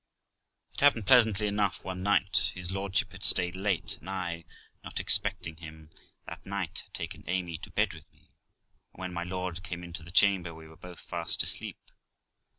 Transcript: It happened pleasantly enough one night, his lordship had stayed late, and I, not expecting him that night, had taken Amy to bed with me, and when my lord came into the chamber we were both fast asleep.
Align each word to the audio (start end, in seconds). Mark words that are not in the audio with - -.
It 0.73 0.79
happened 0.79 1.05
pleasantly 1.05 1.45
enough 1.45 1.83
one 1.83 2.01
night, 2.01 2.53
his 2.55 2.71
lordship 2.71 3.11
had 3.11 3.23
stayed 3.23 3.55
late, 3.55 3.97
and 3.99 4.09
I, 4.09 4.45
not 4.83 4.99
expecting 4.99 5.57
him 5.57 5.91
that 6.25 6.43
night, 6.43 6.81
had 6.85 6.95
taken 6.95 7.23
Amy 7.29 7.59
to 7.59 7.69
bed 7.69 7.93
with 7.93 8.11
me, 8.11 8.31
and 8.93 8.99
when 8.99 9.13
my 9.13 9.21
lord 9.23 9.61
came 9.61 9.83
into 9.83 10.01
the 10.01 10.09
chamber 10.09 10.55
we 10.55 10.67
were 10.67 10.75
both 10.75 11.01
fast 11.01 11.43
asleep. 11.43 11.77